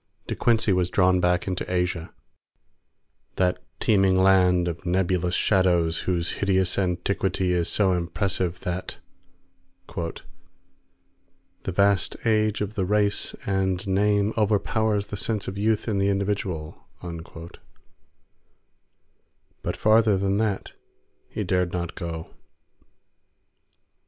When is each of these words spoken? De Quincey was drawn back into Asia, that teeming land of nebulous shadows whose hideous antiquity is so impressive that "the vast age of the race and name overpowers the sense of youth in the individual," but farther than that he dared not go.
De 0.25 0.33
Quincey 0.35 0.73
was 0.73 0.89
drawn 0.89 1.19
back 1.19 1.47
into 1.47 1.71
Asia, 1.71 2.11
that 3.35 3.59
teeming 3.79 4.17
land 4.19 4.67
of 4.67 4.83
nebulous 4.83 5.35
shadows 5.35 5.99
whose 6.09 6.31
hideous 6.41 6.79
antiquity 6.79 7.53
is 7.53 7.69
so 7.69 7.93
impressive 7.93 8.61
that 8.61 8.97
"the 9.85 11.71
vast 11.71 12.17
age 12.25 12.61
of 12.61 12.73
the 12.73 12.83
race 12.83 13.35
and 13.45 13.85
name 13.85 14.33
overpowers 14.35 15.05
the 15.05 15.17
sense 15.17 15.47
of 15.47 15.55
youth 15.55 15.87
in 15.87 15.99
the 15.99 16.09
individual," 16.09 16.87
but 19.61 19.77
farther 19.77 20.17
than 20.17 20.37
that 20.37 20.71
he 21.29 21.43
dared 21.43 21.71
not 21.71 21.93
go. 21.93 22.33